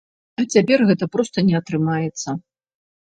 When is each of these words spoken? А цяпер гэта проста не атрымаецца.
А 0.43 0.45
цяпер 0.53 0.79
гэта 0.89 1.07
проста 1.15 1.37
не 1.51 1.55
атрымаецца. 1.63 2.29